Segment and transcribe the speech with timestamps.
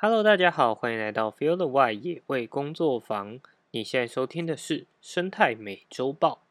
[0.00, 3.40] Hello，大家好，欢迎来到 Feel the Y 野味工作坊。
[3.72, 6.46] 你现在收听的是生态美洲豹。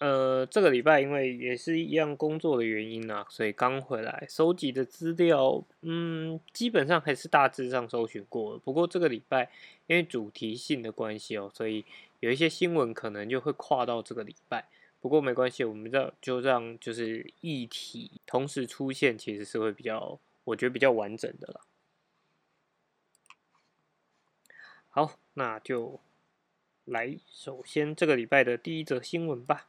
[0.00, 8.58] 呃，这个礼拜因为也是一样工作的原因啊，所以刚回来收集的资料，嗯，基本上还是大致上搜寻过了。
[8.58, 9.48] 不过这个礼拜
[9.86, 11.84] 因为主题性的关系哦，所以
[12.18, 14.64] 有一些新闻可能就会跨到这个礼拜。
[15.00, 20.18] 不过没关系，我们这就让就是议题同时出现，其实是会比较。
[20.44, 21.60] 我觉得比较完整的了。
[24.88, 26.00] 好，那就
[26.84, 29.68] 来首先这个礼拜的第一则新闻吧。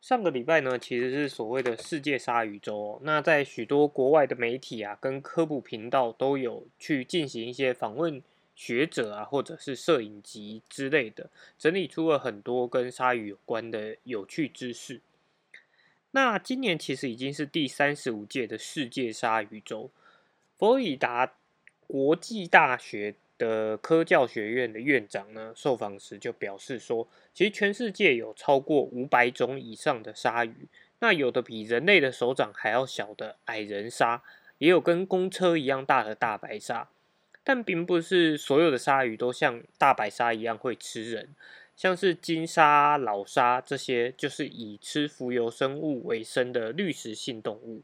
[0.00, 2.98] 上个礼拜呢，其实是所谓的世界鲨鱼周。
[3.04, 8.22] 那在许多国外的媒体啊，跟科普频道都有去进行一些访问
[8.56, 15.02] 学者啊，或者是摄影集之类的，整理出了很多跟鲨鱼有关的有趣知识。
[16.12, 19.90] 那今年其实已经是第三十五届的世界鲨鱼周。
[20.58, 21.34] 佛罗里达
[21.86, 34.22] 国际大学的科教学院的院长呢，受访时就表示说，其实全世界有超过五百种以上的鲨鱼，那有的比人类的手掌还要小的矮人鲨，
[34.58, 36.90] 也有跟公车一样大的大白鲨，
[37.42, 41.34] 但并不是所有的鲨鱼都像大白鲨一样会吃人。
[41.80, 47.80] 像是金鲨、老鲨这些，就是以吃浮游生物为生的滤食性动物。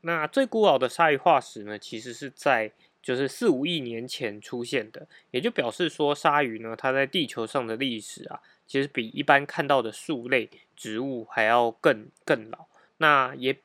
[0.00, 12.66] 那最古老的鲨鱼化石呢，其实是在就是四五亿年前出现的，也就表示说，鲨鱼呢，它在地球上的历史啊，其实比一般看到的树类植物还要更更老。
[12.96, 13.56] 那也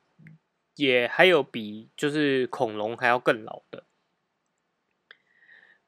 [0.75, 3.83] 也还有比就是恐龙还要更老的。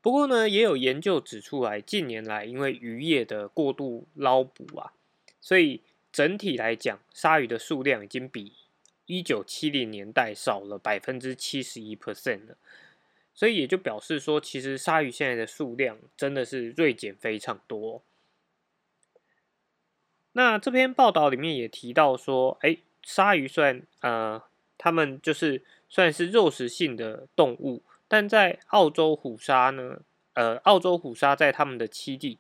[0.08, 4.94] 不过呢，也有研究指出来，近年来因为渔业的过度捞捕啊，
[5.42, 5.82] 所以
[6.14, 8.54] 整体来讲，鲨鱼的数量已经比
[9.06, 12.56] 一九七零年代少了百分之七十一 percent 了。
[13.34, 18.02] 所以也就表示说，其实鲨鱼现在的数量真的是锐减非常多。
[20.32, 24.42] 那这篇报道里面也提到说，哎，鲨鱼算呃，
[24.78, 27.84] 它们就是算是肉食性的动物。
[28.10, 30.00] 但在澳洲虎鲨呢，
[30.34, 32.38] 呃，澳洲虎鲨在他们的栖地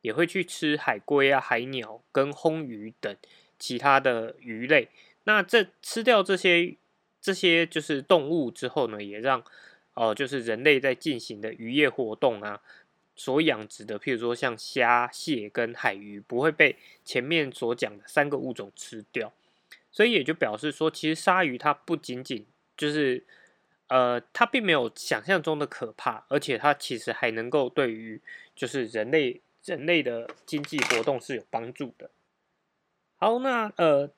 [0.00, 3.14] 也会去吃海龟啊、海鸟跟红鱼等
[3.58, 4.88] 其他的鱼类。
[5.24, 6.74] 那这吃掉这些
[7.20, 9.44] 这些就是动物之后呢，也让
[9.92, 12.62] 哦，就是人类在进行的渔业活动啊，
[13.14, 19.30] 所养殖的，譬如说像虾、蟹跟海鱼，不会被前面所讲的三个物种吃掉。
[19.92, 23.22] 所以也就表示说，其实鲨鱼它不仅仅就是。
[23.90, 28.20] 呃，它并没有想象中的可怕，而且它其实还能够对于
[28.54, 32.08] 就是人类人类的经济活动是有帮助的。
[33.16, 34.08] 好，那呃，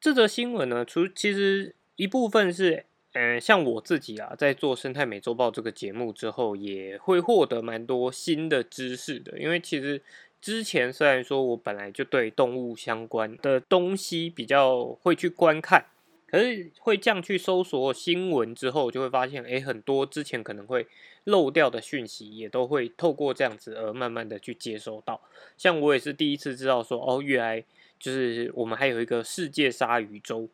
[0.00, 9.38] 这则新闻呢，除其实一部分是，嗯，像我自己啊，在做生态美洲豹这个节目之后，也会获得蛮多新的知识的。
[9.38, 10.00] 因为其实
[10.40, 15.86] 之前虽然说我本来就对动物相关的东西比较会去观看。
[16.30, 20.86] 可是会这样去搜索新闻之后，就会发现，哎，很多之前可能会
[21.24, 25.22] 漏掉的讯息，也都会透过这样子而慢慢的去接收到。
[25.56, 27.64] 像我也是第一次知道说，哦，原来
[27.98, 30.50] 就是我们还有一个世界鲨鱼周。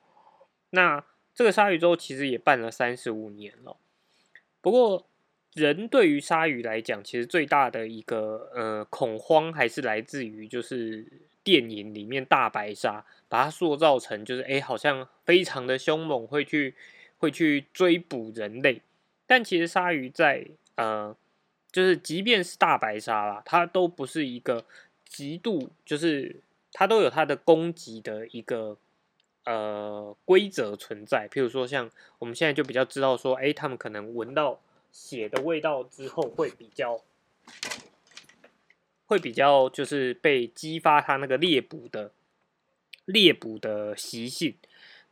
[0.70, 1.04] 那
[1.34, 3.76] 这个鲨鱼周其实也办了三十五年了。
[4.60, 5.06] 不过，
[5.54, 11.04] 人对于鲨鱼来讲，其实最大的一个呃恐慌，还是来自于就是。
[11.44, 16.76] 电影里面大白鲨把它塑造成就是哎，好像非常的凶猛，会去
[17.18, 18.80] 会去追捕人类。
[19.26, 20.46] 但其实鲨鱼在
[20.76, 21.16] 呃，
[21.72, 24.64] 就是即便是大白鲨啦，它都不是一个
[25.04, 26.42] 极度，就是
[26.72, 28.78] 它都有它的攻击的一个
[29.44, 31.28] 呃规则存在。
[31.28, 31.90] 譬如说，像
[32.20, 34.60] 我们现在就比较知道说，哎，他们可能闻到
[34.92, 37.02] 血的味道之后会比较。
[39.06, 42.10] 会比较就是被激发它那个猎捕的
[43.04, 44.54] 猎捕的习性。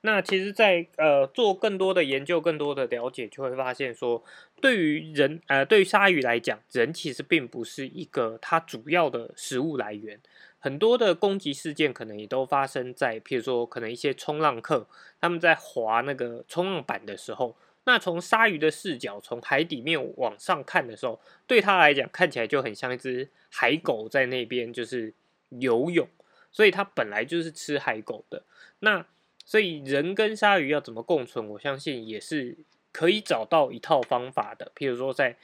[0.04, 4.24] 那其实，在呃做更多的研究、更多的了解，就会发现说，
[4.60, 10.20] 对于人呃对于鲨鱼来讲，人其实并不是一个它主要的食物来源。
[10.58, 14.88] 很多的攻击事件可能也都发生在，譬如说，可能一些冲浪客
[15.20, 17.56] 他们在划那个冲浪板的时候。
[17.84, 25.12] 那从鲨鱼的视角，从海底面往上看的时候，对它来讲看起来就很像一只海狗在那边就是
[25.48, 26.08] 游泳，
[26.52, 28.44] 所以它本来就是吃海狗的。
[28.80, 29.06] 那
[29.44, 32.58] 所以人跟鲨鱼要怎么共存，我相信也是
[32.92, 34.70] 可以找到一套方法的。
[34.76, 35.36] 譬如说在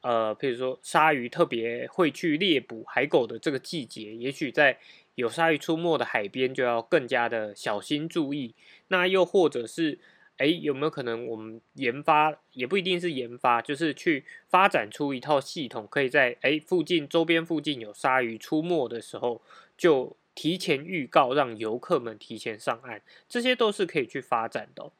[0.00, 4.78] 呃，譬如说鲨鱼特别会去猎捕海狗的这个季节，也许在
[5.14, 8.54] 有鲨鱼出没的海边就要更加的小心注意。
[8.88, 10.00] 那又或者是。
[10.36, 19.40] 哎，有没有可能我们研发也不一定是研发，就是去发展出一套系统，可以在哎附近周边附近有鲨鱼出没的时候，
[19.78, 24.90] 就提前预告，让游客们提前上岸，这些都是可以去发展的。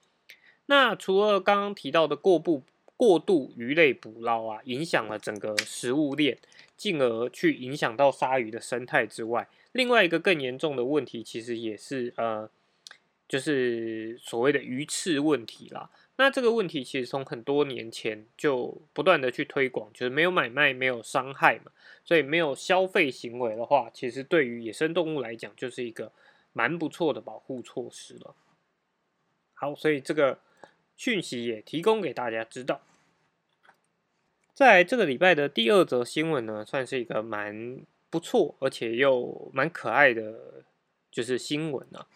[0.67, 2.63] 那除了刚刚提到的过不
[2.97, 6.39] 过度鱼类捕捞啊，影响了整个食物链，
[6.77, 12.49] 进而去影响到鲨鱼的生态之外，另外一个更严重的问题，其实也是呃。
[13.27, 15.89] 就是所谓的鱼翅问题啦。
[16.17, 21.73] 那这个问题其实从很多年前就不断的去推广，就是没有买卖，没有伤害嘛，
[22.05, 26.12] 所以没有消费行为的话，其实对于野生动物来讲，就是一个
[26.53, 28.37] 蛮不错的保护措施了。
[29.55, 30.39] 好，所以这个
[30.97, 32.83] 讯息也提供给大家知道。
[34.53, 40.65] 在这个礼拜的第二则新闻呢，算是一个蛮不错，而且又蛮可爱的，
[41.11, 42.07] 就是新闻呢。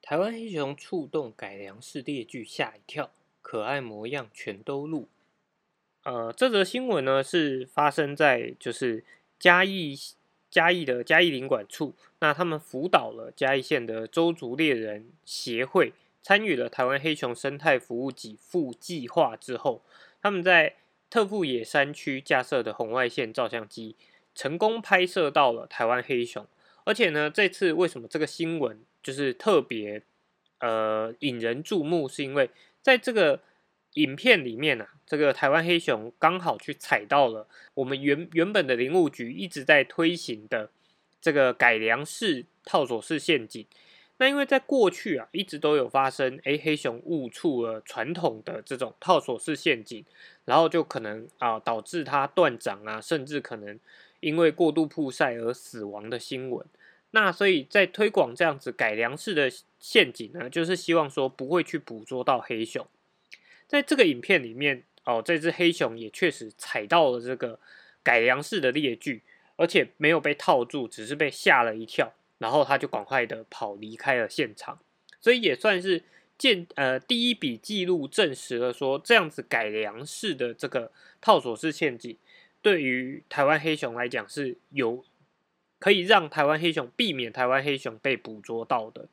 [0.00, 3.10] 台湾黑熊触动改良式列具，吓一跳，
[3.42, 5.08] 可爱模样全都录。
[6.08, 9.04] 呃，这则新闻呢是发生在就是
[9.38, 9.94] 嘉义
[10.48, 19.82] 嘉义的嘉义领管处，那他们辅导了嘉义县的周族猎人协会，参与了台湾黑熊生态服务给付计划之后，
[20.22, 20.76] 他们在
[21.10, 23.94] 特富野山区架设的红外线照相机，
[24.34, 26.46] 成功拍摄到了台湾黑熊。
[26.84, 28.80] 而且呢，这次为什么这个新闻？
[29.02, 30.02] 就是特别
[30.60, 32.48] 呃引人注目，是因为
[32.80, 33.40] 在这个
[33.98, 40.70] 影片里面呢，这个台湾黑熊刚好去踩到了我们原原本的林务局一直在推行的
[41.20, 43.66] 这个改良式套索式陷阱。
[44.20, 50.04] 那因为在过去啊，一直都有发生，哎，黑熊误触了传统的这种套索式陷阱，
[50.44, 53.78] 然后就可能啊导致它断掌啊，甚至可能
[54.20, 56.64] 因为过度曝晒而死亡的新闻。
[57.12, 62.86] 那所以在推广这样子改良式的陷阱呢，就是希望说不会去捕捉到黑熊。
[63.68, 67.60] 在这个影片里面，哦，这只黑熊也确实踩到了这个
[68.02, 69.22] 改良式的猎具，
[69.54, 74.80] 而且没有被套住，只是被吓了一跳，然后他就赶快的跑离开了现场。
[75.20, 76.02] 所以也算是
[76.36, 82.16] 见呃第一笔记录证实了说，这样子改良式的这个套索式陷阱，
[82.60, 85.04] 对于台湾黑熊来讲是有。
[85.80, 89.06] 可以让台湾黑熊避免台湾黑熊被捕捉到的。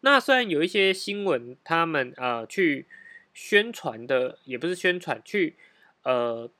[0.00, 2.86] 那虽然有一些新闻，他们呃去
[3.32, 5.56] 宣传的也不是宣传，去
[6.02, 6.50] 呃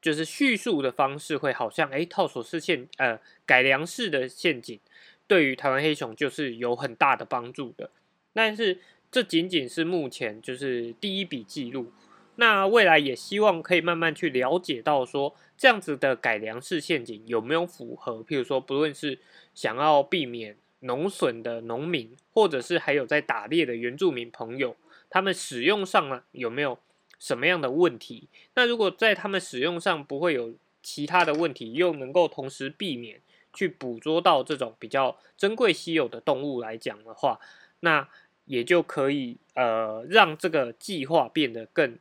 [0.00, 4.78] 就是叙述的方式会好像哎套索式陷呃改良式的陷阱，
[5.26, 7.90] 对于台湾黑熊就是有很大的帮助的。
[8.32, 8.78] 但是
[9.10, 11.92] 这仅仅是目前就是第一笔记录。
[12.36, 18.24] 那未来也希望可以慢慢去了解到，说这样子的改良式陷阱有没有符合？
[18.24, 19.18] 譬如说，不论是
[19.54, 24.74] 想要避免农损的农民，或者是还有在打猎的原住民朋友，
[25.10, 26.78] 他们使用上呢有没有
[27.18, 28.28] 什么样的问题？
[28.54, 33.20] 那如果在他们使用上不会有其他的问题，又能够同时避免
[33.52, 37.38] 去捕捉到这种比较珍贵稀有的动物来讲的话，
[37.80, 38.08] 那
[38.46, 41.98] 也就可以呃让这个计划变得更。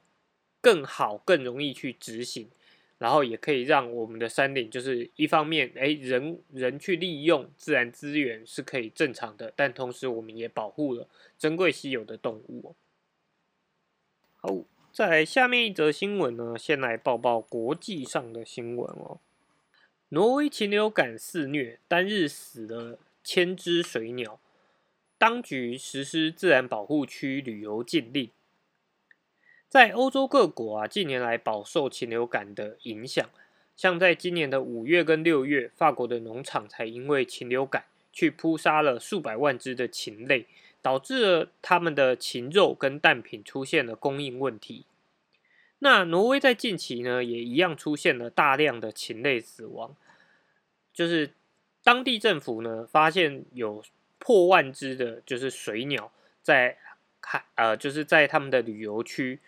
[0.61, 2.49] 更好、更容易去执行，
[2.97, 12.75] 然后也可以让我们的山林，就是一方面，哎，人人去利用自然资源是可以正常的，但同时我们也保护了珍贵稀有的动物。
[14.41, 14.55] 好，
[14.93, 19.19] 再来下面一则新闻呢，先来报报国际上的新闻哦。
[20.11, 24.39] 挪威禽流感肆虐，单日死了千只水鸟，
[25.17, 28.29] 当局实施自然保护区旅游禁令。
[29.67, 33.29] 在欧洲各国啊，近年来饱受禽流感的影响。
[33.75, 40.47] 像在今年的五月跟六月，法国的农场才因为禽流感去扑杀了数百万只的禽类，
[40.81, 44.85] 导致了他们的禽肉跟蛋品出现了供应问题。
[45.79, 49.95] 那挪威在近期呢，也一样出现了大量的禽类死亡，
[50.93, 51.31] 就是
[51.83, 53.83] 当地政府呢发现有
[54.17, 56.77] 破万只的，就是水鸟在
[57.21, 59.39] 海呃，就是在他们的旅游区。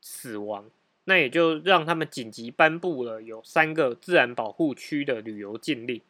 [0.00, 0.70] 死亡，
[1.04, 6.00] 那也就让他们紧急颁布了有三个自然保护区的旅游禁令。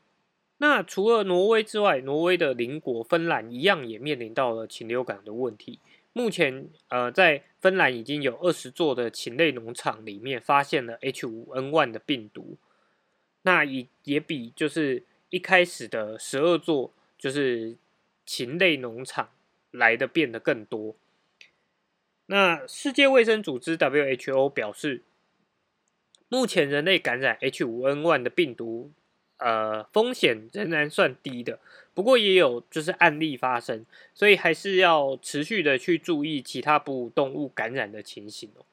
[0.59, 5.79] 那除了挪威之外，挪威的邻国芬兰一样也面临到了禽流感的问题。
[6.12, 12.57] 目前，呃，在芬兰已经有二十座的禽类农场里面发现了 H5N1 的病毒，
[13.43, 17.77] 那也也比就是一开始的十二座就是
[18.27, 19.31] 禽类农场
[19.71, 20.97] 来的变得更多。
[22.27, 25.03] 那世界卫生组织 WHO 表示，
[26.29, 28.91] 目前人类感染 H5N1 的病毒
[29.38, 31.59] 呃风险仍然算低的。
[31.95, 38.64] 不过也有就是案例发生，所以还是要持续的去注意其他哺乳动物感染的情形哦。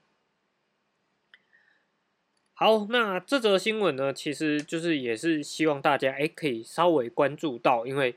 [2.53, 8.15] 好，那这则新闻呢，其实就是也是希望大家哎可以稍微关注到，因为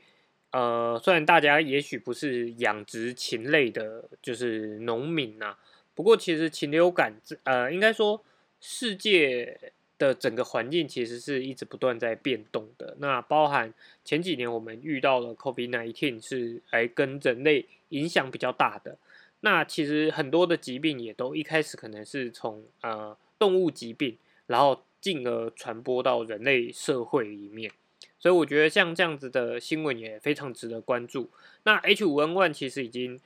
[0.51, 5.57] 呃虽然大家也许不是养殖禽类的，就是农民呐，
[5.93, 8.23] 不过其实禽流感呃应该说
[8.61, 12.95] 世界的整个环境其实是一直不断在变动的。
[12.97, 13.71] 那包含
[14.03, 18.97] 前几年我们遇到了 COVID-19 是哎跟人类影响比较大的，
[19.41, 24.17] 那其实很多的疾病也都一开始可能是从呃动物疾病。
[24.49, 27.69] 然后进而传播到人类社会里面，
[28.17, 31.29] 所以我觉得像这样子的新闻也非常值得关注。
[31.65, 33.21] 那 H 五 N 一其实已经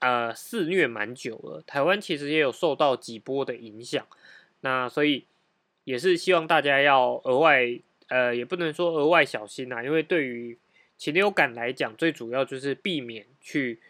[0.00, 4.06] 呃肆虐蛮久了，台湾其实也有受到几波的影响。
[4.60, 5.24] 那所以
[5.88, 10.58] 也是希望大家要额外呃也不能说额外小心呐，因为对于
[10.98, 13.80] 禽流感来讲，最主要就是避免去。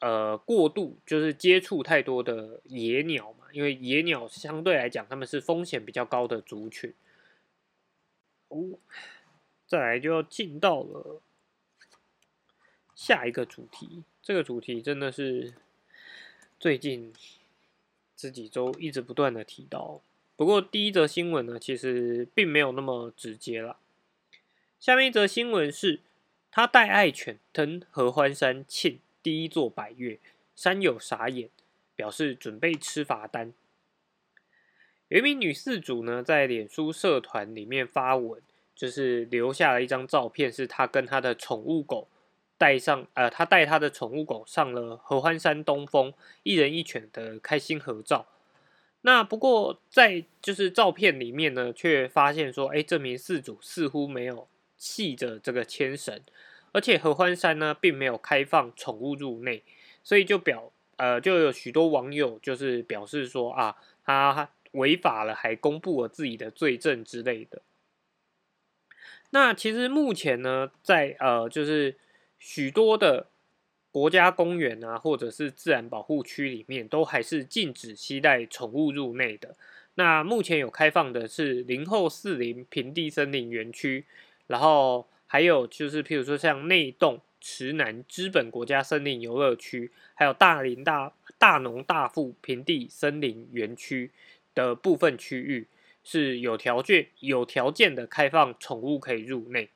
[0.00, 6.92] 呃，过度就是接触太多的野鸟嘛，因为野鸟相对来讲，他们是风险比较高的族群。
[8.48, 8.78] 哦，
[9.66, 11.22] 再来就要进到了
[12.94, 15.54] 下一个主题，这个主题真的是
[16.60, 17.14] 最近
[18.14, 20.02] 这几周一直不断的提到。
[20.36, 23.76] 不过第一则新闻呢，其实并没有那么直接了。
[24.80, 26.00] 下面一则新闻是，
[26.50, 28.98] 他带爱犬登合欢山庆。
[29.22, 30.18] 第一座百月，
[30.54, 31.48] 山友傻眼，
[31.96, 33.54] 表示准备吃罚单。
[35.08, 38.42] 有一名女饲主呢，在脸书社团里面发文，
[38.74, 42.08] 就是留下了一张照片，是她跟她的宠物狗
[42.58, 46.12] 带上，呃，她带她的宠物狗上了合欢山东峰，
[46.42, 48.26] 一人一犬的开心合照。
[49.06, 56.22] 那不过在就是照片里面呢，却发现说，哎，这名饲主似乎没有系着这个牵绳。
[56.72, 59.62] 而且合欢山呢，并没有开放宠物入内，
[60.02, 67.60] 所以就表呃，就有许多网友就是表示说啊，他违法了，还公布了自己的罪证之类的。
[69.30, 71.96] 那其实目前呢，在呃，就是
[72.38, 73.28] 许多的
[73.94, 79.54] 国家公园啊，或者是自然保护区里面，都还是禁止携带宠物入内的。
[79.94, 84.04] 那目前有开放的是林后四林平地森林园区，
[84.48, 85.06] 然后。
[85.26, 94.12] 还有就是，譬如说像内洞、池南、资本国家森林游乐区，还有大林大大农大富平地森林园区
[94.54, 95.66] 的部分区域，
[96.04, 99.70] 是有条件有条件的开放宠物可以入内。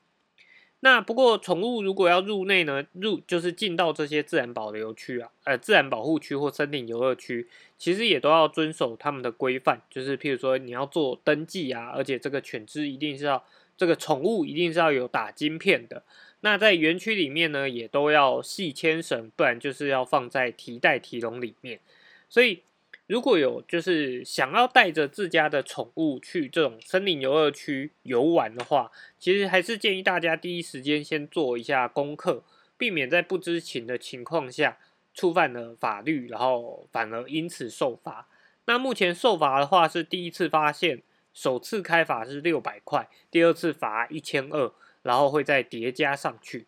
[0.81, 13.43] 那不过宠物如果要入内呢，入就是进到这些自然保留区啊，呃，自然保护区或森林游乐区，其实也都要遵守他们的规范，就是譬如说你要做登记啊，而且这个犬只一定是要。
[13.77, 16.03] 这个宠物一定是要有打晶片的。
[16.41, 21.79] 那在园区里面呢，也都要系牵绳，不然就是要放在提袋提笼里面。
[22.27, 22.61] 所以，
[23.09, 32.43] 如果有就是想要带着自家的宠物去这种森林游乐区游玩的话，其实还是建议大家第一时间先做一下功课，
[32.77, 34.77] 避免在不知情的情况下
[35.15, 38.27] 触犯了法律，然后反而因此受罚。
[38.65, 41.01] 那目前受罚的话是第一次发现。
[41.31, 44.73] 首次开罚是六百块，第二次罚一千二，
[45.03, 46.65] 然后会再叠加上去。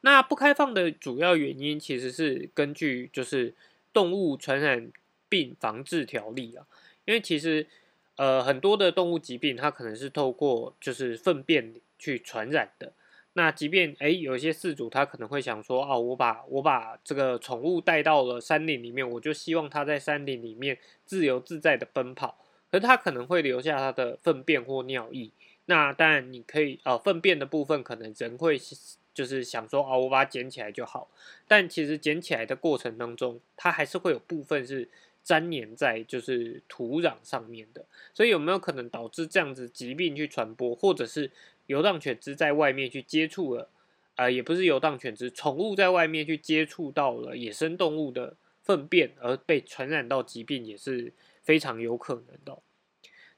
[0.00, 3.54] 那不开放的主要原因其实是根据就是
[3.94, 4.92] 动物传染
[5.30, 6.66] 病防治条例啊，
[7.06, 7.66] 因为其实
[8.16, 12.92] 呃很多的动物疾病它可能是透过就是粪便去传染的。
[13.36, 22.38] 那即便哎有一些饲主他可能会想说哦，我把我把这个宠物带到了山林里面，我就希望它在山林里面自由自在的奔跑。
[22.70, 25.30] 可是它可能会留下它的粪便或尿液，
[25.66, 28.56] 那当然你可以呃粪便的部分可能人会
[29.14, 31.08] 就是想说哦我把它捡起来就好，
[31.48, 34.88] 但其实捡起来的过程当中，它还是会有部分是
[35.22, 41.30] 粘黏在就是土壤上面的，所以有没有可能导致这样子疾病去传播，或者是
[41.66, 43.70] 游荡犬只在外面去接触了，
[44.16, 51.12] 呃也不是游荡犬只，宠物在外面去接触到了野生动物的粪便而被传染到疾病也是。
[51.44, 52.58] 非常有可能的，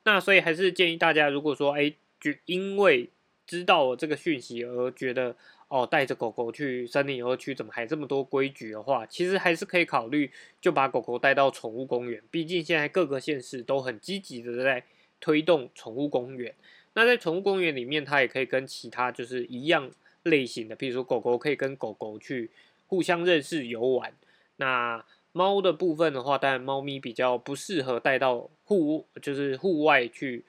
[0.05, 3.11] 那所以还是建议大家，如果说哎，就因为
[3.45, 5.35] 知道了这个讯息而觉得
[5.69, 10.31] 哦，带着狗狗去森林游乐区怎么还这么多规矩的话，其实还是可以考虑
[10.61, 12.23] 就把狗狗带到宠物公园。
[12.31, 14.85] 毕竟现在各个县市都很积极的在
[15.19, 16.55] 推动宠物公园。
[16.95, 19.91] 那在宠物公园里面，它也可以跟其他就是一样
[20.23, 22.51] 类型的，比如说狗狗可以跟狗狗去
[22.87, 24.15] 互相认识游玩。
[24.57, 30.45] 那猫的部分的话，当然猫咪比较不适合带到户，就是户外去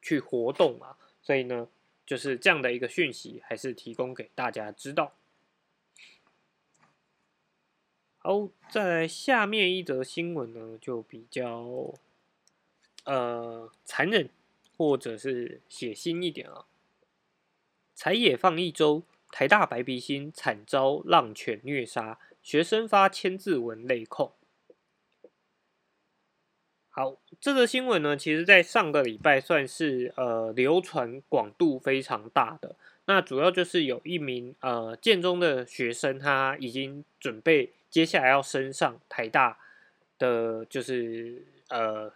[0.00, 0.96] 去活动啊。
[1.22, 1.68] 所以呢，
[2.06, 5.14] 就是这样的一个讯息，还是提供给大家知道。
[8.18, 11.94] 好，在下面一则新闻呢，就比较
[13.04, 14.30] 呃残忍，
[14.76, 16.66] 或者是血腥一点啊。
[17.94, 24.32] 采野放一周，台大白鼻星惨遭浪犬虐杀，学生发千字文泪控。
[26.96, 32.76] 好，这个新闻呢，其实在上个礼拜算是呃流传广度非常大的。
[33.06, 37.72] 那主要就是有一名呃建中的学生，他已经准备。
[37.90, 39.58] 接下来要升上台大
[40.18, 42.12] 的就是呃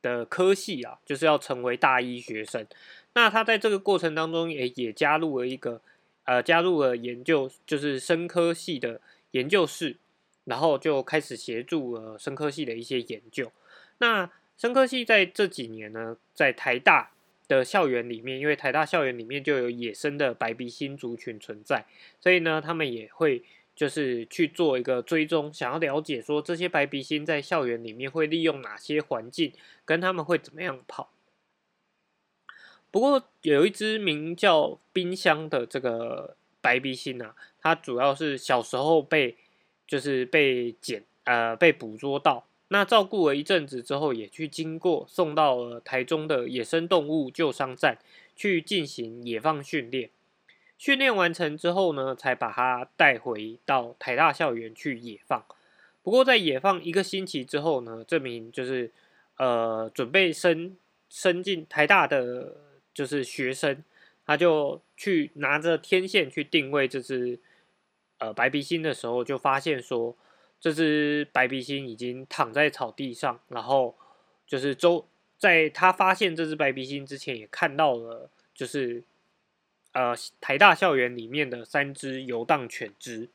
[0.00, 2.66] 的科系啊，就是要成为大一学生。
[3.12, 5.82] 那他在这个过程当中也也加入了一个
[6.24, 9.02] 呃加入了研究，就是生科系的
[9.32, 9.96] 研究室，
[10.44, 13.52] 然后就开始协助了生科系的一些研究。
[13.98, 17.10] 那生科系在这几年呢，在台大
[17.48, 21.86] 的校园里面，因为台大校园里面就有野生的白鼻星族群存在，
[22.20, 23.44] 所以呢，他们也会。
[23.76, 29.52] 就是去做一个追踪，想要了解说这些白鼻星在校园里面会利用哪些环境，
[29.84, 31.10] 跟他们会怎么样跑。
[32.90, 39.36] 不过有一只名叫冰箱的这个白鼻星啊，它主要是小时候被
[39.86, 47.98] 就是被捡呃被捕捉到，那照顾了一阵子之后，也去经过送到了台中的野生动物救伤站
[48.34, 50.10] 去进行野放训练。
[50.76, 55.44] 训练完成之后呢，才把它带回到台大校园去野放。
[56.02, 58.90] 不过在野放一个星期之后呢，这名就是
[59.38, 60.76] 呃准备升
[61.08, 62.56] 升进台大的
[62.92, 63.82] 就是学生，
[64.26, 67.38] 他就去拿着天线去定位这只
[68.18, 70.14] 呃白鼻星的时候，就发现说
[70.66, 73.96] 这只白鼻星已经躺在草地上，然后
[74.48, 75.06] 就是周
[75.38, 79.04] 在他发现这只白鼻星之前，也看到了就是。
[79.92, 83.30] 呃，台大校园里面的三只游荡犬只，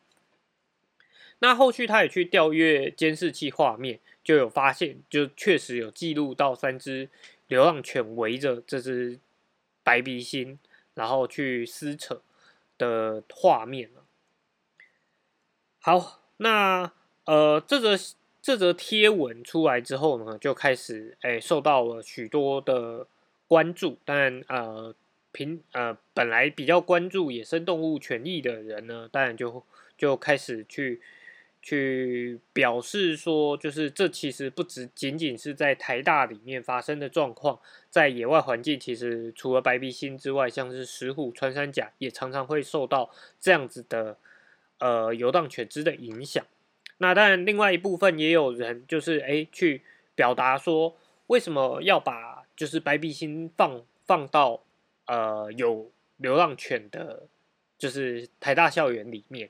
[1.39, 7.09] 那后续他也去调阅监视器画面，就有发现，就确实有记录到三只
[7.47, 9.19] 流浪犬围着这只
[9.81, 10.59] 白鼻星，
[10.93, 12.21] 然后去撕扯
[12.77, 13.89] 的画面
[15.79, 16.93] 好，那
[17.25, 17.95] 呃，这则
[18.41, 23.07] 这则贴文出来之后呢，就开始哎受到了许多的
[23.47, 24.93] 关注，当然呃。
[25.33, 29.63] 平呃，本来比较关注野生动物权益的人呢，当然就
[29.97, 30.99] 就开始去
[31.61, 37.57] 去表示说，就是这其实不只仅仅是在台大里面发生的状况，
[37.89, 44.17] 在野外环境，其实除了白鼻星之外，像是石虎、穿山甲也常常会受到这样子的
[44.79, 46.45] 呃游荡犬只的影响。
[47.01, 49.81] 那当然，另外一部分也有人就是哎去
[50.13, 50.95] 表达说，
[51.27, 54.61] 为什么要把就是白鼻星放放到。
[55.07, 57.23] 呃，有流浪犬的，
[57.77, 59.49] 就是台大校园里面。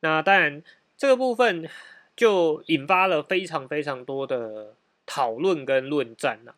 [0.00, 0.64] 那当然，
[0.96, 1.68] 这个部分
[2.16, 4.74] 就引发了非常非常多的
[5.06, 6.54] 讨论跟论战呐。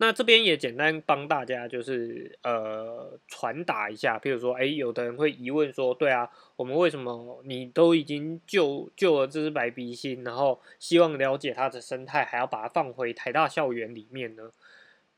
[0.00, 14.52] 那这边也简单帮大家就是呃传达一下，譬如说，哎，有的人会疑问说，对啊，我们为什么你都已经救救了这只白鼻星，然后希望了解它的生态，还要把它放回台大校园里面呢？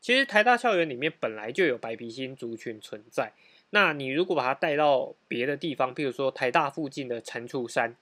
[0.00, 3.34] 其实台大校园里面本来就有白鼻星族群存在，
[3.68, 7.94] 那你如果把它带到别的地方，譬如说台大附近的蟾蜍山，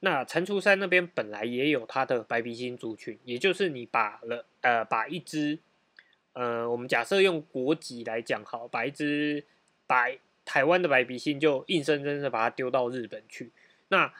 [0.00, 5.58] 那蟾蜍山那边本来也有它的白鼻星族群，也就是你把了呃把一只
[6.32, 9.44] 呃我们假设用国籍来讲好，把一只
[9.86, 13.50] 白台湾的白鼻星就硬生生的把它丢到日本去，
[13.88, 14.12] 那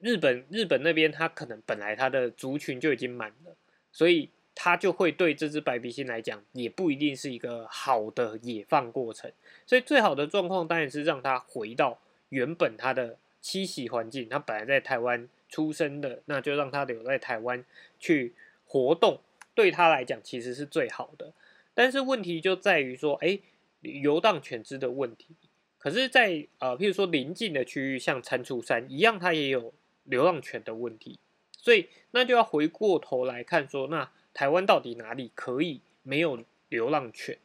[0.00, 3.56] 日本日本那边它可能本来它的族群就已经满了，
[3.92, 4.30] 所以。
[4.58, 9.30] 它就会对这只白鼻星来讲，也不一定是一个好的野放过程。
[9.66, 11.98] 所以最好的状况当然是让它回到
[12.30, 14.30] 原本它的栖息环境。
[14.30, 17.62] 它本来在台湾出生的，那就让它留在台湾
[18.00, 18.32] 去
[18.64, 19.20] 活动，
[19.56, 21.32] 对它来讲其实是最好的。
[21.74, 23.40] 但是问题就在于说，哎，
[23.80, 25.34] 游荡犬只的问题。
[25.78, 31.18] 可是，在呃，譬如说邻近的区域，像蟾蜍山一样，它也有流浪犬的问题。
[31.58, 34.08] 所以那就要回过头来看说，那。
[34.36, 37.38] 台湾到底哪里可以没有流浪犬？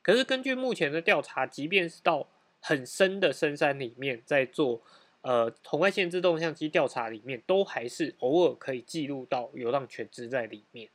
[0.00, 2.28] 可是根据目前的调查，即便是到
[2.60, 4.80] 很深的深山里面，在做
[5.22, 10.88] 呃红外线自动相机调查里面，都还是偶尔可以记录到流浪犬只在里面。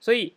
[0.00, 0.34] 所以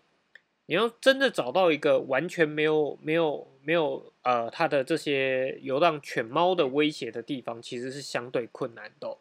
[0.66, 9.18] 你要真的找到一个完全没有、没有、没有呃它的这些流浪犬猫的威胁的地方，其实是相对困难的。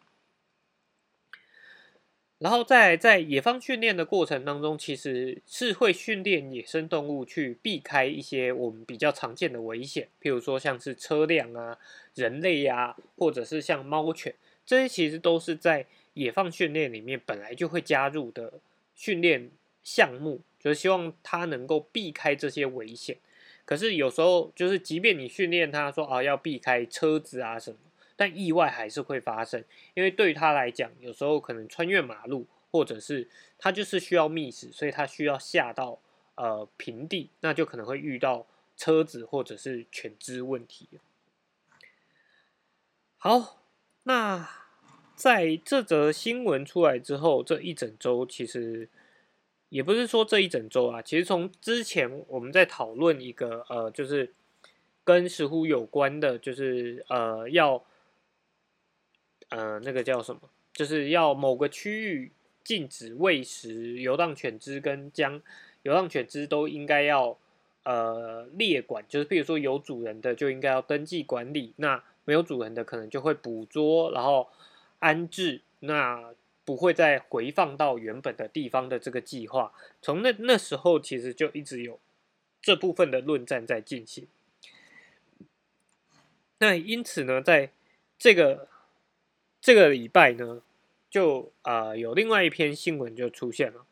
[2.39, 11.77] 然后在在野放训练的过程当中，其实是会训练野生动物去避开一些我们比较常见的危险，譬如说像是车辆啊、
[12.15, 18.55] 人类呀，或者是像猫犬，这些其实都是在野放训练里面本来就会加入的
[18.95, 19.51] 训练
[19.83, 23.19] 项目，就是希望它能够避开这些危险。
[23.65, 27.79] 可是有时候就是，即便你训练它说啊要避开车子啊什么。
[28.17, 29.65] 但意外还是会发生，
[29.95, 35.99] 因为对于他来讲，有时候可能穿越马路，或者是他就是需要觅食，所以他需要下到
[36.35, 40.87] 呃平地，那就可能会遇到车子或者是犬只问题。
[43.17, 43.63] 好，
[44.03, 44.51] 那
[45.17, 48.91] 在这则新闻出来之后，这一整周其实
[49.71, 54.33] 也不是说这一整周啊，其实从之前我们在讨论一个呃，就是
[55.03, 57.83] 跟石虎有关的，就是呃要。
[59.53, 60.43] 呃，那个叫什么？
[60.73, 62.31] 就是要某个区域
[62.63, 65.43] 禁止喂食游荡犬只，跟将
[65.83, 67.37] 游荡犬只都应该要
[67.83, 74.49] 呃列管，就是比如说有主人的就应该要登记管理，那没有主人的可能就会捕捉，然后
[75.01, 76.33] 安置，那
[76.71, 79.73] 不会再回放到原本的地方的这个计划。
[80.01, 81.99] 从那那时候其实就一直有
[82.63, 84.29] 这部分的论战在进行。
[86.59, 87.73] 那因此呢，在
[88.17, 88.69] 这个。
[89.63, 90.63] 这个礼拜呢，
[91.11, 93.85] 就啊有另外一篇新闻就出现了，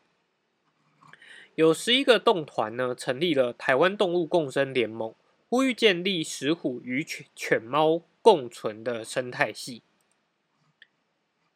[1.53, 5.13] 有十一个动团呢成立了台湾动物共生联盟，
[5.47, 9.83] 呼吁建立石虎与犬犬猫共存的生态系。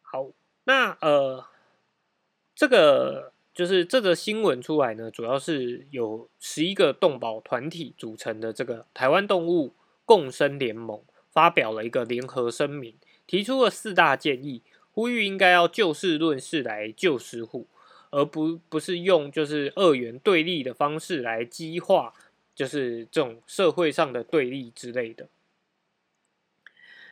[0.00, 0.30] 好，
[0.64, 1.46] 那呃，
[2.54, 9.74] 这个就是这则新闻出来呢，主要是有十一个动保团体组成的这个台湾动物
[10.04, 12.94] 共生联盟发表了一个联合声明。
[13.26, 17.66] 提出了四大建议，呼吁应该要就事论事来救石虎，
[18.10, 22.12] 而不不是用就是二元对立的方式来激化，
[22.54, 25.28] 就是这种社会上的对立之类的。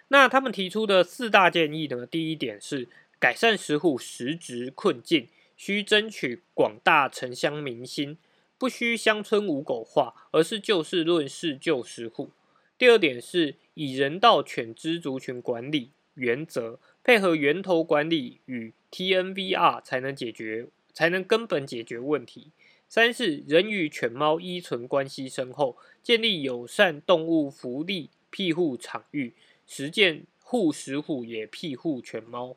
[0.09, 2.05] 那他们提出的四大建议呢？
[2.05, 2.87] 第一点是
[3.23, 8.19] 改善石虎实质困境，需争取广大城乡民心，
[8.59, 12.31] 不需乡村无狗化，而是就事论事救石虎。
[12.77, 15.93] 第二点是以人道犬只族群管理。
[16.15, 22.51] 原则配合源头管理与 TNVR 才能解决，才能根本解决问题。
[22.89, 32.57] 三是人与犬猫依存关系深厚，建立友善动物福利庇护场域，实践护食虎也庇护犬猫。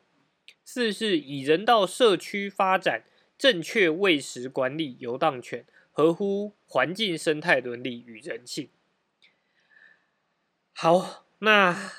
[0.66, 3.04] 四是以人道社区发展，
[3.38, 8.68] 正确喂食管理游荡犬，合乎环境生态伦理与人性。
[10.74, 11.92] 好，那。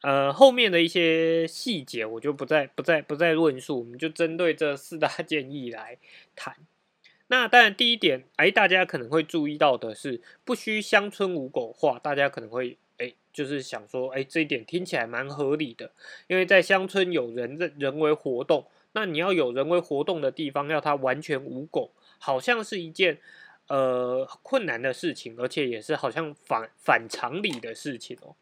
[0.00, 5.96] 呃，后面的一些细节我就不再不再不再论述，我们就针对这四大 建议来
[6.36, 6.56] 谈。
[7.28, 11.98] 那当然，第一点，哎，大家可能会注意到的是，不需乡村无狗化。
[11.98, 12.76] 大家可能会，
[13.34, 15.90] 就是想说，哎，这一点听起来蛮合理的，
[16.28, 23.18] 因为在乡村有人人为活动，那你要有人为活动的地方，要它完全无狗，好像是一件
[23.66, 28.36] 呃困难的事情，而且也是好像反反常理的事情哦。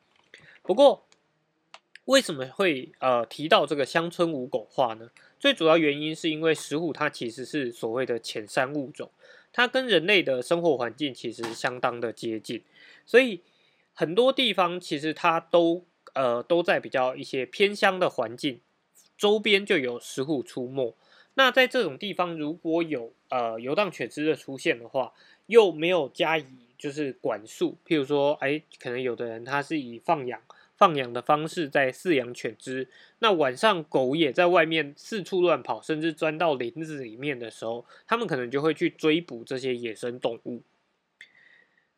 [0.63, 1.07] 不过，
[2.05, 5.11] 为什么会呃提到这个乡村无狗化呢？
[5.41, 9.11] 最主要原因是因为石虎它其实是所谓的浅山物种，
[9.53, 12.63] 它跟人类的生活环境其实相当的接近，
[13.05, 13.41] 所以
[13.95, 18.61] 很多地方其实它都呃都在比较一些偏乡的环境，
[19.17, 20.97] 周边就有石虎出没。
[21.35, 25.13] 那在这种地方如果有呃游荡犬只的出现的话，
[25.47, 26.45] 又没有加以
[26.77, 30.41] 就是管束，譬如说哎，可能有的人他是以放养。
[30.75, 32.89] 放养的方式在饲养犬只，
[33.21, 40.63] 那晚上狗也在外面四处乱跑，甚至钻到林子里面的时候，他们可能就会去追捕这些野生动物。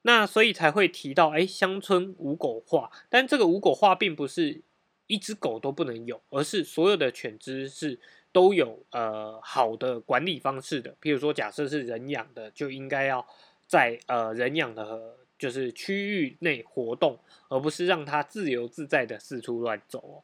[0.07, 4.63] 那所以才会提到，哎，乡村无狗化，但这个无狗化并不是
[5.07, 7.99] 一只狗都不能有，而是所有的犬只是
[8.33, 10.97] 都有呃好的管理方式的。
[11.03, 13.27] 譬如说，假设是人养的，就应该要
[13.67, 15.17] 在呃人养的。
[15.37, 19.99] 就是区域内活动，而不是让它自由自在的四处乱走。
[19.99, 20.23] 哦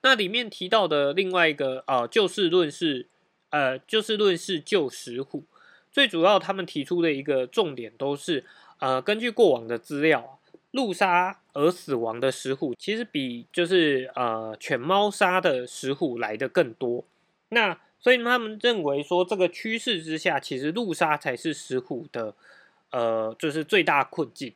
[0.00, 3.06] 那里面提到的另外一个呃，就事论事，
[3.50, 5.44] 呃，就事论事救石虎。
[5.90, 8.44] 最主要他们提出的一个重点都是，
[8.78, 10.38] 呃，根据过往的资料，
[10.70, 17.04] 路杀而死亡的石虎，其实比就是呃犬猫杀的石虎来的更多。
[17.50, 22.34] 那所以他们认为说，这个趋势之下，其实路杀才是石虎的。
[22.92, 24.52] 呃，就是最大困境，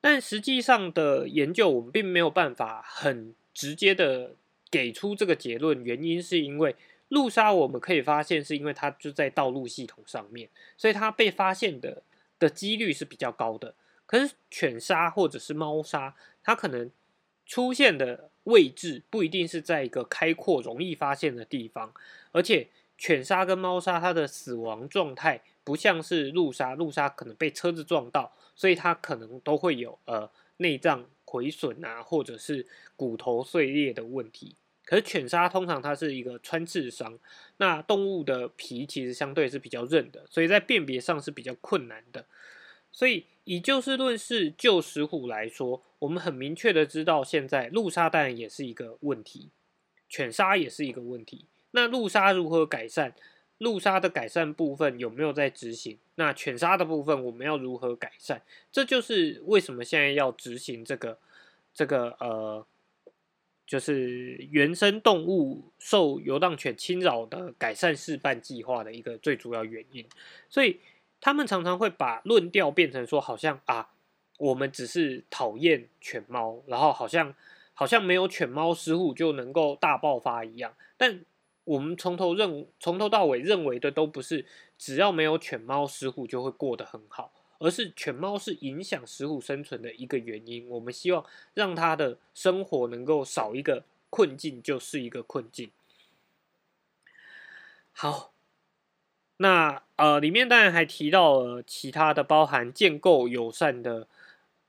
[0.00, 4.32] 但实际上的研究，我们并没有办法很直接的
[4.68, 6.74] 给出这个结论，原因是因为
[7.12, 10.48] 路杀我们可以发现，是因为它就在道路系统上面，
[10.78, 12.02] 所以它被发现的
[12.38, 13.74] 的几率是比较高的。
[14.06, 16.90] 可是犬鲨或者是猫鲨，它可能
[17.44, 21.92] 出现的位置不一定是在一个开阔、容易发现的地方，
[22.32, 34.56] 而且犬鲨跟猫鲨它的死亡状态不像是路杀，路杀可能被车子撞到，所以它可能都会有呃内脏毁损啊，或者是骨头碎裂的问题。
[34.92, 37.18] 可是犬鲨通常它是一个穿刺伤，
[37.56, 42.26] 那动物的皮其实相对是比较韧的，所以在辨别上是比较困难的，
[42.90, 43.24] 所以。
[43.44, 49.48] 以就事论事，就石虎来说，我们很明确的知道，现在路杀当然也是一个问题，
[50.08, 51.46] 犬杀也是一个问题。
[51.72, 53.12] 那路杀如何改善？
[53.58, 55.98] 路杀的改善部分有没有在执行？
[56.14, 58.42] 那犬杀的部分我们要如何改善？
[58.70, 61.18] 这就是为什么现在要执行这个
[61.74, 62.64] 这个呃，
[63.72, 70.04] 就是原生动物受游荡犬侵扰的改善示范计划的一个最主要原因。
[70.48, 70.80] 所以。
[71.24, 73.90] 他们常常会把论调变成说，好像啊，
[74.38, 77.32] 我们只是讨厌犬猫，然后好像
[77.74, 80.74] 好像没有犬猫失误就能够大爆发一样。
[80.96, 81.24] 但
[81.62, 84.44] 我们从头认从头到尾认为的都不是，
[84.76, 87.30] 只要没有犬猫失误就会过得很好，
[87.62, 90.68] 而是犬猫是影响石虎生存的一个原因。
[90.68, 95.70] 我们希望让它的生活能够少一个困境，就是一个困境。
[97.92, 98.30] 好。
[99.38, 104.06] 那呃，里面当然还提到了其他的，包含建构友善的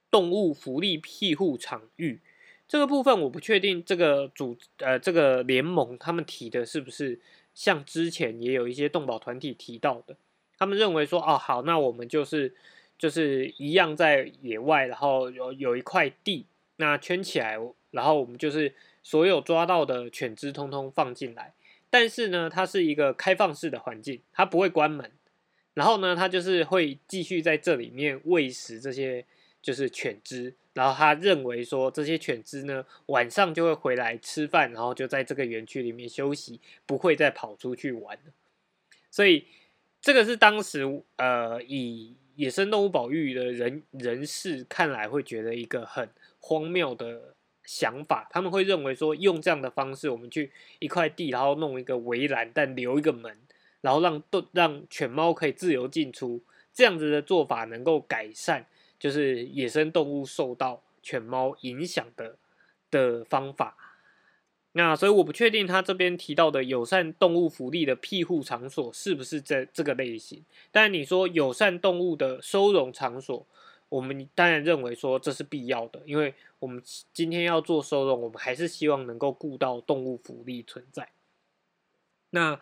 [0.10, 2.22] 动物福利庇护场域
[2.68, 7.20] 这个部分，我不确定这个组呃这个联盟他们提的是不是
[7.54, 10.16] 像之前也有一些动保团体提到的，
[10.58, 12.56] 他们认为说哦好，那我们就是
[12.98, 16.46] 就是一样在野外，然后有有一块地，
[16.78, 17.58] 那圈起来，
[17.92, 21.54] 然后我们就是所有抓到的犬只通通放进来。
[21.90, 25.12] 但是呢，它是一个开放式的环境，它不会关门。
[25.74, 29.26] 然后呢，它就是会继续在这里面喂食这些
[29.62, 30.56] 就是犬只。
[30.74, 38.18] 然后他认为说，这些犬只呢晚上就会回来吃饭，然后就在这个园区里面休息，不会再跑出去玩
[39.12, 39.46] 所以
[40.02, 47.36] 这个是当时呃以野生动物保育的人人士看来会觉得一个很荒谬的。
[47.66, 53.38] 想法，他们会认为说，用这样的方式，我们去一块地，然后弄一个围栏，但留一个门，
[53.80, 56.44] 然后让动让犬猫可以自由进出，
[56.74, 58.66] 这样子的做法能够改善，
[59.00, 62.36] 就是野生动物受到犬猫影响的
[62.92, 63.78] 的方法。
[64.74, 73.48] 那所以我不确定他这边提到的友善动物福利的庇护场所是不是这这个类型，但你说友善动物的收容场所。
[73.90, 76.82] 我们当然认为说这是必要的，因为我们
[77.14, 81.10] 今天要做收容，我们还是希望能够顾到动物福利存在。
[82.32, 82.60] 那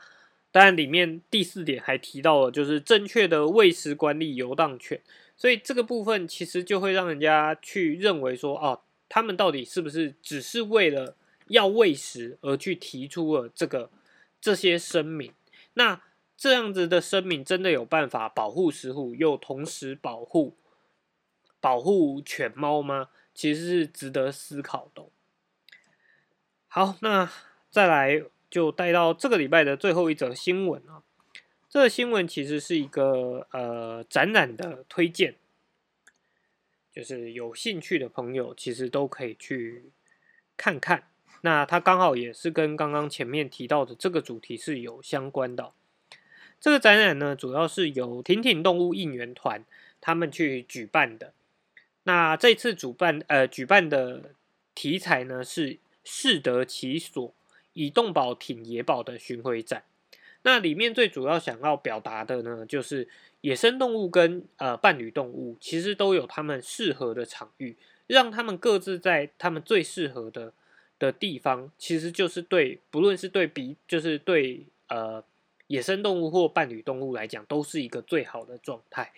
[0.52, 5.00] 当然，里面第四点还提到了，就是正确的喂食管理游荡犬，
[5.38, 11.16] 所以这个部分其实就会让人家去认为说，哦，他们到底是不是只是为了
[11.52, 13.92] 要喂食而去提出了这个
[14.40, 15.34] 这些声明？
[15.74, 16.02] 那
[16.36, 20.56] 这样子的声明真的有办法保护食虎，又同时保护？
[21.60, 23.10] 保护犬猫吗？
[23.36, 25.06] 其实是值得思考的。
[26.68, 27.32] 好，那
[27.70, 31.04] 再来就带到这个礼拜的最后一则新闻啊。
[31.70, 35.36] 这个新闻其实是一个呃展览的推荐，
[36.92, 39.92] 就是有兴趣的朋友其实都可以去
[40.58, 41.11] 看看。
[41.42, 45.72] 那它刚好也是跟刚刚前面提到的这个主题是有相关的。
[46.60, 49.66] 这个展览呢，主要是由挺挺动物应援团
[50.00, 51.34] 他们去举办的。
[52.04, 54.32] 那这次主办呃举办的
[54.76, 57.34] 题材呢是适得其所，
[57.74, 59.84] 以动保挺野保的巡回展。
[60.44, 63.08] 那里面最主要想要表达的呢，就是
[63.42, 67.76] 野生动物跟呃伴侣动物其实都有他们适合的场域，
[68.08, 70.54] 让他们各自在他们最适合的
[71.02, 75.24] 的地方，其实就是对不论是对比就是对呃
[75.66, 79.12] 野生动物或伴侣动物来讲，都是一个最好的状态。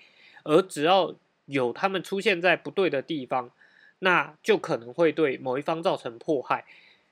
[0.44, 1.14] 而只要
[1.48, 3.52] 有它们出现在不对的地方，
[4.00, 6.64] 那就可能会对某一方造成迫害，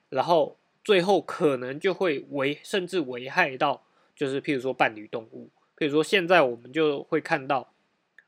[0.10, 0.56] 然后
[0.86, 3.84] 最后可能就会危甚至危害到，
[4.16, 7.74] 就是譬如说伴侣动物，譬如说现在我们就会看到，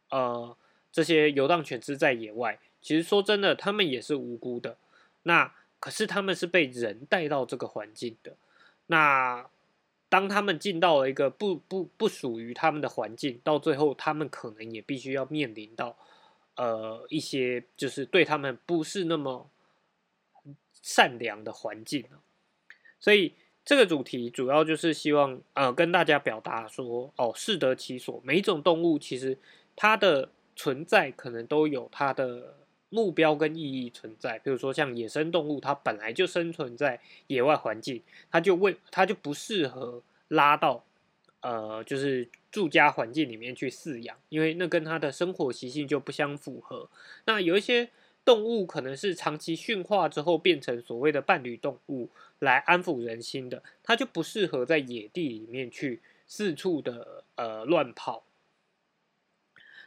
[0.10, 0.58] 呃，
[0.92, 4.78] 这些游荡犬只在野外，其实说真的，它们也是无辜的，
[5.24, 8.38] 那可是他们是被人带到这个环境的，
[8.88, 9.50] 那。
[10.13, 15.98] 当他们进到了一个不不不属于他们的环境，到最后他们可能也必须要面临到，
[16.56, 19.50] 呃，一些就是对他们不是那么
[20.84, 22.06] 善良的环境
[23.00, 23.34] 所以
[23.65, 28.22] 这个主题主要就是希望呃跟大家表达说，哦，适得其所。
[28.24, 29.36] 每一种动物其实
[29.76, 32.56] 它的存在可能都有它的
[32.94, 34.38] 目标跟意义存在。
[34.40, 38.02] 比如说像野生动物，它本来就生存在野外环境，
[38.32, 40.86] 它就为它就不适合拉到
[41.42, 46.88] 呃就是住家环境里面去饲养，因为那跟它的生活习性就不相符合。
[47.26, 47.90] 那有一些。
[48.26, 52.08] 动物可能是长期驯化之后变成所谓的伴侣动物
[52.40, 58.24] 来安抚人心的，它就不适合在野地里面去四处的呃乱跑。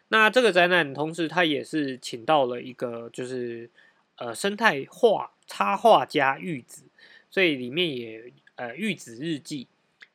[0.09, 3.69] 那这个展览同时，它也是请到了一个就是
[4.16, 6.85] 呃生态画插画家玉子，
[7.31, 9.66] 所以里面也呃玉子日记。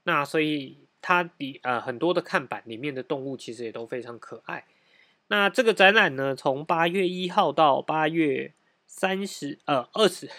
[0.04, 4.66] 那所以它比呃很多的看板里面的动物其实也都非常可爱。
[5.28, 8.54] 那这个展览呢，从八月一号到八月
[8.88, 10.30] 三十呃二十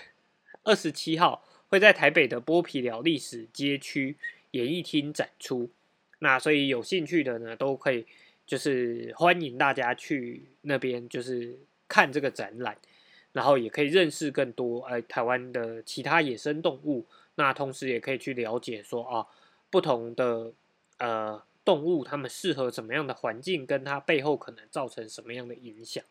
[0.65, 4.17] 二十七号，会在台北的剥皮寮历史街区
[4.53, 5.71] 演艺厅展出。
[6.19, 8.07] 那所以有兴趣的呢，都可以
[8.47, 12.79] 就是欢迎大家去那边，就是看这个展览，
[13.33, 17.07] 然后也可以认识更多呃台湾的其他野生动物。
[17.35, 19.27] 那同时也可以去了解说啊，
[19.71, 20.53] 不同的
[20.99, 21.43] 呃。
[21.65, 26.03] 动物它们适合什么样的环境，跟它背后可能造成什么样的影响？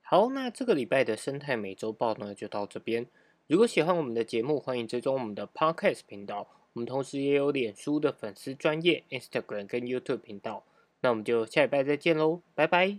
[0.00, 3.08] 好，那这个礼拜的生态美洲报呢，就到这边。
[3.48, 6.63] 如果喜欢我们的节目，欢迎追踪我们的 Podcast 频道。
[6.74, 10.64] 我们同时也有脸书的粉丝专业、Instagram 跟 YouTube 频道。
[11.00, 12.98] 那我们就下礼拜再见喽，拜拜。